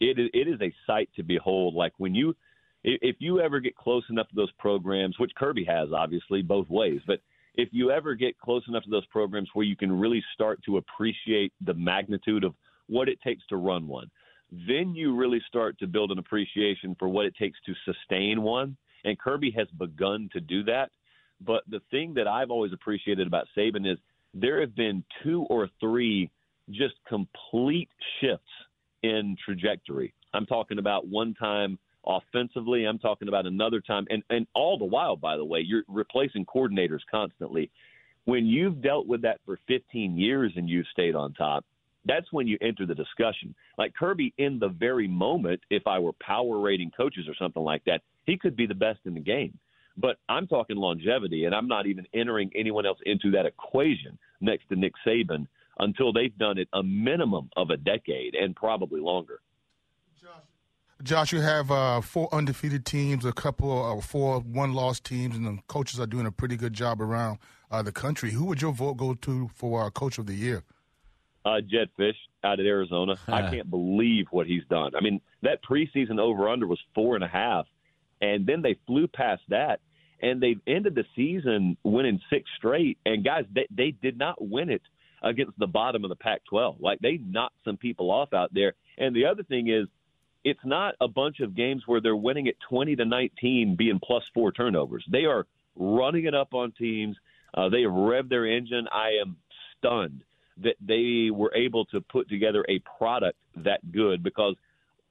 it 0.00 0.18
is 0.18 0.30
it 0.32 0.48
is 0.48 0.58
a 0.62 0.72
sight 0.86 1.10
to 1.16 1.22
behold. 1.22 1.74
Like 1.74 1.92
when 1.98 2.14
you 2.14 2.34
if 2.82 3.16
you 3.18 3.38
ever 3.38 3.60
get 3.60 3.76
close 3.76 4.04
enough 4.08 4.30
to 4.30 4.34
those 4.34 4.52
programs, 4.52 5.18
which 5.18 5.32
Kirby 5.36 5.64
has 5.64 5.90
obviously 5.94 6.40
both 6.40 6.70
ways, 6.70 7.02
but 7.06 7.20
if 7.54 7.68
you 7.70 7.90
ever 7.90 8.14
get 8.14 8.38
close 8.38 8.62
enough 8.66 8.84
to 8.84 8.90
those 8.90 9.04
programs 9.08 9.50
where 9.52 9.66
you 9.66 9.76
can 9.76 9.92
really 9.92 10.24
start 10.32 10.58
to 10.64 10.78
appreciate 10.78 11.52
the 11.66 11.74
magnitude 11.74 12.44
of 12.44 12.54
what 12.86 13.10
it 13.10 13.20
takes 13.20 13.44
to 13.48 13.56
run 13.56 13.86
one, 13.86 14.10
then 14.52 14.94
you 14.94 15.14
really 15.14 15.40
start 15.46 15.78
to 15.78 15.86
build 15.86 16.10
an 16.10 16.18
appreciation 16.18 16.96
for 16.98 17.08
what 17.08 17.26
it 17.26 17.34
takes 17.36 17.58
to 17.66 17.74
sustain 17.84 18.42
one. 18.42 18.76
And 19.04 19.18
Kirby 19.18 19.52
has 19.56 19.68
begun 19.78 20.28
to 20.32 20.40
do 20.40 20.64
that. 20.64 20.90
But 21.40 21.62
the 21.68 21.80
thing 21.90 22.14
that 22.14 22.26
I've 22.26 22.50
always 22.50 22.72
appreciated 22.72 23.26
about 23.26 23.46
Saban 23.56 23.90
is 23.90 23.98
there 24.34 24.60
have 24.60 24.74
been 24.74 25.04
two 25.22 25.46
or 25.48 25.68
three 25.80 26.30
just 26.70 26.94
complete 27.08 27.88
shifts 28.20 28.44
in 29.02 29.36
trajectory. 29.44 30.12
I'm 30.34 30.46
talking 30.46 30.78
about 30.78 31.06
one 31.06 31.34
time 31.34 31.78
offensively. 32.06 32.84
I'm 32.84 32.98
talking 32.98 33.28
about 33.28 33.46
another 33.46 33.80
time, 33.80 34.06
and 34.10 34.22
and 34.30 34.46
all 34.54 34.78
the 34.78 34.84
while, 34.84 35.16
by 35.16 35.36
the 35.36 35.44
way, 35.44 35.60
you're 35.60 35.82
replacing 35.88 36.46
coordinators 36.46 37.00
constantly. 37.10 37.70
When 38.24 38.46
you've 38.46 38.82
dealt 38.82 39.06
with 39.06 39.22
that 39.22 39.40
for 39.46 39.58
15 39.66 40.16
years 40.16 40.52
and 40.54 40.68
you've 40.68 40.86
stayed 40.92 41.14
on 41.16 41.32
top, 41.32 41.64
that's 42.04 42.32
when 42.32 42.46
you 42.46 42.56
enter 42.60 42.86
the 42.86 42.94
discussion. 42.94 43.54
Like 43.78 43.94
Kirby, 43.94 44.32
in 44.38 44.58
the 44.58 44.68
very 44.68 45.08
moment, 45.08 45.60
if 45.70 45.86
I 45.86 45.98
were 45.98 46.12
power 46.20 46.58
rating 46.58 46.90
coaches 46.96 47.26
or 47.28 47.34
something 47.38 47.62
like 47.62 47.84
that, 47.84 48.02
he 48.24 48.38
could 48.38 48.56
be 48.56 48.66
the 48.66 48.74
best 48.74 49.00
in 49.04 49.14
the 49.14 49.20
game. 49.20 49.58
But 49.96 50.16
I'm 50.28 50.46
talking 50.46 50.76
longevity, 50.76 51.44
and 51.44 51.54
I'm 51.54 51.68
not 51.68 51.86
even 51.86 52.06
entering 52.14 52.50
anyone 52.54 52.86
else 52.86 52.98
into 53.04 53.32
that 53.32 53.44
equation 53.44 54.18
next 54.40 54.68
to 54.68 54.76
Nick 54.76 54.92
Saban 55.06 55.46
until 55.78 56.12
they've 56.12 56.36
done 56.38 56.58
it 56.58 56.68
a 56.72 56.82
minimum 56.82 57.50
of 57.56 57.70
a 57.70 57.76
decade 57.76 58.34
and 58.34 58.54
probably 58.54 59.00
longer. 59.00 59.40
Josh, 61.02 61.32
you 61.32 61.40
have 61.40 61.70
uh, 61.70 62.02
four 62.02 62.28
undefeated 62.32 62.84
teams, 62.84 63.24
a 63.24 63.32
couple 63.32 63.92
of 63.92 63.98
uh, 63.98 64.00
four 64.02 64.40
one-loss 64.40 65.00
teams, 65.00 65.34
and 65.34 65.46
the 65.46 65.58
coaches 65.66 65.98
are 65.98 66.06
doing 66.06 66.26
a 66.26 66.32
pretty 66.32 66.56
good 66.56 66.74
job 66.74 67.00
around 67.00 67.38
uh, 67.70 67.80
the 67.82 67.92
country. 67.92 68.32
Who 68.32 68.44
would 68.44 68.60
your 68.60 68.72
vote 68.72 68.98
go 68.98 69.14
to 69.14 69.50
for 69.54 69.84
uh, 69.84 69.90
Coach 69.90 70.18
of 70.18 70.26
the 70.26 70.34
Year? 70.34 70.62
Uh, 71.44 71.60
Jedd 71.60 71.88
Fisch 71.98 72.16
out 72.44 72.60
of 72.60 72.66
Arizona. 72.66 73.16
I 73.26 73.50
can't 73.50 73.70
believe 73.70 74.26
what 74.30 74.46
he's 74.46 74.64
done. 74.68 74.94
I 74.94 75.00
mean, 75.00 75.20
that 75.42 75.60
preseason 75.64 76.18
over/under 76.18 76.66
was 76.66 76.80
four 76.94 77.14
and 77.14 77.24
a 77.24 77.28
half, 77.28 77.66
and 78.20 78.46
then 78.46 78.60
they 78.62 78.76
flew 78.86 79.08
past 79.08 79.42
that, 79.48 79.80
and 80.20 80.40
they've 80.40 80.60
ended 80.66 80.94
the 80.94 81.04
season 81.16 81.76
winning 81.82 82.20
six 82.30 82.48
straight. 82.56 82.98
And 83.06 83.24
guys, 83.24 83.44
they, 83.54 83.66
they 83.70 83.90
did 83.90 84.18
not 84.18 84.36
win 84.38 84.70
it 84.70 84.82
against 85.22 85.58
the 85.58 85.66
bottom 85.66 86.04
of 86.04 86.10
the 86.10 86.16
Pac-12. 86.16 86.76
Like 86.80 86.98
they 87.00 87.18
knocked 87.18 87.56
some 87.64 87.76
people 87.76 88.10
off 88.10 88.32
out 88.32 88.52
there. 88.52 88.74
And 88.98 89.14
the 89.14 89.26
other 89.26 89.42
thing 89.42 89.68
is 89.68 89.86
it's 90.44 90.64
not 90.64 90.94
a 91.00 91.08
bunch 91.08 91.40
of 91.40 91.54
games 91.54 91.82
where 91.86 92.00
they're 92.00 92.16
winning 92.16 92.48
at 92.48 92.54
20 92.68 92.96
to 92.96 93.04
19 93.04 93.76
being 93.76 94.00
plus 94.02 94.24
four 94.32 94.52
turnovers. 94.52 95.04
They 95.10 95.24
are 95.24 95.46
running 95.76 96.24
it 96.24 96.34
up 96.34 96.54
on 96.54 96.72
teams. 96.72 97.16
Uh, 97.52 97.68
they 97.68 97.82
have 97.82 97.90
revved 97.90 98.30
their 98.30 98.46
engine. 98.46 98.88
I 98.90 99.18
am 99.20 99.36
stunned 99.78 100.22
that 100.62 100.76
they 100.80 101.30
were 101.30 101.52
able 101.54 101.84
to 101.86 102.00
put 102.00 102.28
together 102.28 102.64
a 102.68 102.78
product 102.98 103.38
that 103.56 103.80
good 103.92 104.22
because 104.22 104.54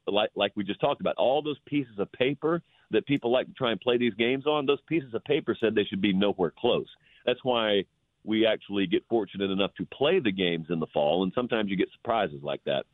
like 0.07 0.29
like 0.35 0.51
we 0.55 0.63
just 0.63 0.79
talked 0.79 1.01
about 1.01 1.15
all 1.17 1.41
those 1.41 1.59
pieces 1.65 1.99
of 1.99 2.11
paper 2.11 2.61
that 2.91 3.05
people 3.05 3.31
like 3.31 3.45
to 3.45 3.53
try 3.53 3.71
and 3.71 3.79
play 3.79 3.97
these 3.97 4.13
games 4.15 4.47
on 4.47 4.65
those 4.65 4.81
pieces 4.87 5.13
of 5.13 5.23
paper 5.23 5.55
said 5.59 5.75
they 5.75 5.83
should 5.83 6.01
be 6.01 6.13
nowhere 6.13 6.51
close 6.57 6.87
that's 7.25 7.43
why 7.43 7.83
we 8.23 8.45
actually 8.45 8.87
get 8.87 9.03
fortunate 9.07 9.51
enough 9.51 9.71
to 9.75 9.85
play 9.85 10.19
the 10.19 10.31
games 10.31 10.67
in 10.69 10.79
the 10.79 10.87
fall 10.87 11.23
and 11.23 11.31
sometimes 11.35 11.69
you 11.69 11.77
get 11.77 11.89
surprises 11.93 12.39
like 12.41 12.63
that 12.65 12.85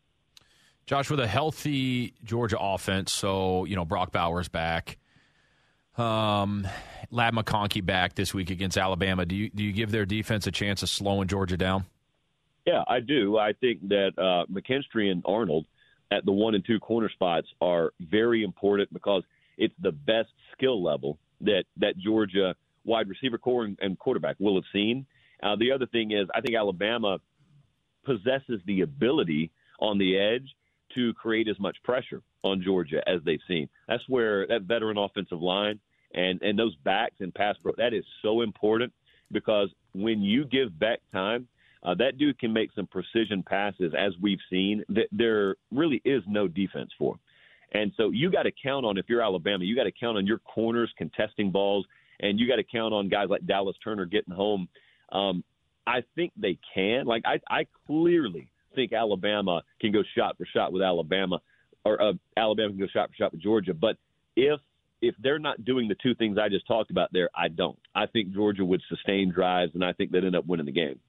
Josh, 0.85 1.09
with 1.09 1.19
a 1.19 1.25
healthy 1.25 2.13
Georgia 2.23 2.59
offense, 2.59 3.11
so 3.11 3.65
you 3.65 3.75
know 3.75 3.85
Brock 3.85 4.11
Bowers 4.11 4.49
back, 4.49 4.99
um, 5.97 6.67
Ladd 7.09 7.33
McConkey 7.33 7.83
back 7.83 8.13
this 8.13 8.35
week 8.35 8.51
against 8.51 8.77
Alabama. 8.77 9.25
Do 9.25 9.35
you 9.35 9.49
do 9.49 9.63
you 9.63 9.71
give 9.71 9.89
their 9.89 10.05
defense 10.05 10.45
a 10.45 10.51
chance 10.51 10.83
of 10.83 10.89
slowing 10.89 11.27
Georgia 11.27 11.57
down? 11.57 11.85
Yeah, 12.65 12.83
I 12.87 12.99
do. 12.99 13.37
I 13.37 13.53
think 13.53 13.87
that 13.89 14.11
uh, 14.17 14.45
McKinstry 14.51 15.11
and 15.11 15.21
Arnold 15.25 15.65
at 16.11 16.25
the 16.25 16.31
one 16.31 16.55
and 16.55 16.65
two 16.65 16.79
corner 16.79 17.09
spots 17.09 17.47
are 17.61 17.91
very 17.99 18.43
important 18.43 18.91
because 18.91 19.23
it's 19.57 19.73
the 19.81 19.91
best 19.91 20.29
skill 20.53 20.83
level 20.83 21.17
that 21.41 21.65
that 21.77 21.97
Georgia 21.97 22.55
wide 22.83 23.07
receiver 23.07 23.37
corps 23.37 23.65
and, 23.65 23.77
and 23.81 23.97
quarterback 23.99 24.35
will 24.39 24.55
have 24.55 24.63
seen. 24.71 25.05
Uh, 25.43 25.55
the 25.55 25.71
other 25.71 25.85
thing 25.87 26.11
is, 26.11 26.27
I 26.33 26.41
think 26.41 26.55
Alabama 26.55 27.19
possesses 28.05 28.61
the 28.65 28.81
ability 28.81 29.51
on 29.79 29.97
the 29.97 30.17
edge 30.17 30.55
to 30.95 31.13
create 31.15 31.47
as 31.47 31.59
much 31.59 31.75
pressure 31.83 32.21
on 32.43 32.61
Georgia 32.63 33.01
as 33.07 33.19
they've 33.25 33.39
seen. 33.47 33.67
That's 33.87 34.03
where 34.07 34.47
that 34.47 34.63
veteran 34.63 34.97
offensive 34.97 35.41
line 35.41 35.79
and 36.13 36.41
and 36.41 36.57
those 36.57 36.75
backs 36.77 37.15
and 37.19 37.33
pass 37.33 37.55
pro 37.61 37.73
that 37.77 37.93
is 37.93 38.05
so 38.21 38.41
important 38.41 38.93
because 39.31 39.69
when 39.93 40.21
you 40.21 40.45
give 40.45 40.77
back 40.79 40.99
time, 41.11 41.47
uh, 41.85 41.93
that 41.95 42.17
dude 42.17 42.39
can 42.39 42.51
make 42.51 42.71
some 42.73 42.87
precision 42.87 43.43
passes 43.43 43.93
as 43.97 44.13
we've 44.21 44.39
seen 44.49 44.83
that 44.89 45.07
there 45.11 45.55
really 45.71 46.01
is 46.03 46.23
no 46.27 46.47
defense 46.47 46.89
for. 46.97 47.17
And 47.73 47.91
so 47.97 48.09
you 48.09 48.31
got 48.31 48.43
to 48.43 48.51
count 48.51 48.85
on 48.85 48.97
if 48.97 49.05
you're 49.07 49.21
Alabama, 49.21 49.63
you 49.63 49.75
got 49.75 49.83
to 49.83 49.91
count 49.91 50.17
on 50.17 50.25
your 50.25 50.39
corners 50.39 50.91
contesting 50.97 51.51
balls, 51.51 51.85
and 52.19 52.39
you 52.39 52.47
got 52.47 52.55
to 52.55 52.63
count 52.63 52.93
on 52.93 53.09
guys 53.09 53.27
like 53.29 53.45
Dallas 53.45 53.75
Turner 53.83 54.05
getting 54.05 54.33
home. 54.33 54.67
Um, 55.11 55.43
I 55.85 56.03
think 56.15 56.31
they 56.35 56.57
can. 56.73 57.05
Like 57.05 57.23
I, 57.25 57.39
I 57.49 57.67
clearly 57.85 58.49
think 58.73 58.93
Alabama 58.93 59.61
can 59.79 59.91
go 59.91 60.03
shot 60.17 60.37
for 60.37 60.45
shot 60.45 60.73
with 60.73 60.81
Alabama, 60.81 61.39
or 61.83 62.01
uh, 62.01 62.13
Alabama 62.37 62.69
can 62.69 62.79
go 62.79 62.87
shot 62.91 63.09
for 63.09 63.15
shot 63.15 63.31
with 63.31 63.41
Georgia. 63.41 63.73
But 63.73 63.97
if 64.35 64.59
if 65.01 65.13
they're 65.19 65.39
not 65.39 65.63
doing 65.65 65.87
the 65.87 65.95
two 66.01 66.15
things 66.15 66.37
I 66.37 66.49
just 66.49 66.65
talked 66.65 66.89
about 66.89 67.09
there, 67.11 67.29
I 67.35 67.49
don't. 67.49 67.77
I 67.93 68.07
think 68.07 68.33
Georgia 68.33 68.65
would 68.65 68.81
sustain 68.89 69.31
drives, 69.31 69.71
and 69.75 69.83
I 69.83 69.93
think 69.93 70.11
they'd 70.11 70.23
end 70.23 70.35
up 70.35 70.47
winning 70.47 70.65
the 70.65 70.71
game. 70.71 70.99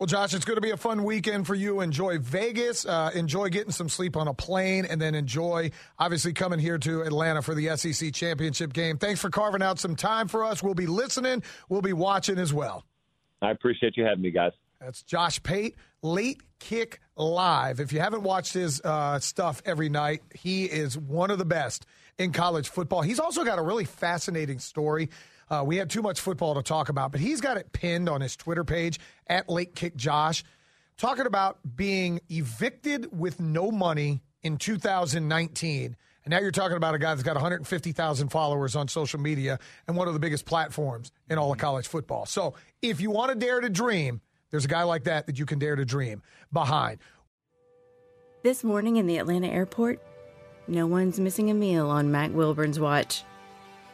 Well, 0.00 0.06
Josh, 0.06 0.32
it's 0.32 0.46
going 0.46 0.56
to 0.56 0.62
be 0.62 0.70
a 0.70 0.78
fun 0.78 1.04
weekend 1.04 1.46
for 1.46 1.54
you. 1.54 1.82
Enjoy 1.82 2.18
Vegas. 2.18 2.86
Uh, 2.86 3.10
enjoy 3.14 3.50
getting 3.50 3.70
some 3.70 3.90
sleep 3.90 4.16
on 4.16 4.28
a 4.28 4.32
plane, 4.32 4.86
and 4.86 4.98
then 4.98 5.14
enjoy 5.14 5.72
obviously 5.98 6.32
coming 6.32 6.58
here 6.58 6.78
to 6.78 7.02
Atlanta 7.02 7.42
for 7.42 7.54
the 7.54 7.76
SEC 7.76 8.14
championship 8.14 8.72
game. 8.72 8.96
Thanks 8.96 9.20
for 9.20 9.28
carving 9.28 9.60
out 9.60 9.78
some 9.78 9.96
time 9.96 10.26
for 10.26 10.42
us. 10.42 10.62
We'll 10.62 10.72
be 10.72 10.86
listening. 10.86 11.42
We'll 11.68 11.82
be 11.82 11.92
watching 11.92 12.38
as 12.38 12.50
well. 12.50 12.86
I 13.42 13.50
appreciate 13.50 13.98
you 13.98 14.04
having 14.04 14.22
me, 14.22 14.30
guys. 14.30 14.52
That's 14.80 15.02
Josh 15.02 15.42
Pate, 15.42 15.76
Late 16.00 16.40
Kick 16.60 17.00
Live. 17.14 17.78
If 17.78 17.92
you 17.92 18.00
haven't 18.00 18.22
watched 18.22 18.54
his 18.54 18.80
uh, 18.80 19.18
stuff 19.18 19.60
every 19.66 19.90
night, 19.90 20.22
he 20.34 20.64
is 20.64 20.96
one 20.96 21.30
of 21.30 21.36
the 21.36 21.44
best 21.44 21.84
in 22.16 22.32
college 22.32 22.70
football. 22.70 23.02
He's 23.02 23.20
also 23.20 23.44
got 23.44 23.58
a 23.58 23.62
really 23.62 23.84
fascinating 23.84 24.60
story. 24.60 25.10
Uh, 25.50 25.64
we 25.66 25.76
had 25.76 25.90
too 25.90 26.02
much 26.02 26.20
football 26.20 26.54
to 26.54 26.62
talk 26.62 26.88
about, 26.88 27.10
but 27.10 27.20
he's 27.20 27.40
got 27.40 27.56
it 27.56 27.72
pinned 27.72 28.08
on 28.08 28.20
his 28.20 28.36
Twitter 28.36 28.64
page 28.64 29.00
at 29.26 29.48
Late 29.48 29.74
Kick 29.74 29.96
Josh, 29.96 30.44
talking 30.96 31.26
about 31.26 31.58
being 31.76 32.20
evicted 32.28 33.08
with 33.18 33.40
no 33.40 33.72
money 33.72 34.22
in 34.42 34.56
2019. 34.56 35.96
And 36.24 36.30
now 36.32 36.38
you're 36.38 36.50
talking 36.50 36.76
about 36.76 36.94
a 36.94 36.98
guy 36.98 37.14
that's 37.14 37.24
got 37.24 37.34
150,000 37.34 38.28
followers 38.28 38.76
on 38.76 38.86
social 38.86 39.18
media 39.18 39.58
and 39.88 39.96
one 39.96 40.06
of 40.06 40.14
the 40.14 40.20
biggest 40.20 40.44
platforms 40.44 41.10
in 41.28 41.38
all 41.38 41.50
of 41.50 41.58
college 41.58 41.88
football. 41.88 42.26
So 42.26 42.54
if 42.82 43.00
you 43.00 43.10
want 43.10 43.32
to 43.32 43.34
dare 43.34 43.60
to 43.60 43.70
dream, 43.70 44.20
there's 44.50 44.64
a 44.64 44.68
guy 44.68 44.84
like 44.84 45.04
that 45.04 45.26
that 45.26 45.38
you 45.38 45.46
can 45.46 45.58
dare 45.58 45.76
to 45.76 45.84
dream 45.84 46.22
behind. 46.52 46.98
This 48.42 48.62
morning 48.62 48.96
in 48.96 49.06
the 49.06 49.18
Atlanta 49.18 49.48
airport, 49.48 50.00
no 50.68 50.86
one's 50.86 51.18
missing 51.18 51.50
a 51.50 51.54
meal 51.54 51.88
on 51.88 52.12
Mac 52.12 52.32
Wilburn's 52.32 52.78
watch. 52.78 53.24